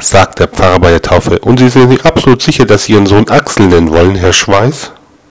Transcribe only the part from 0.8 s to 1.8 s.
der Taufe. Und Sie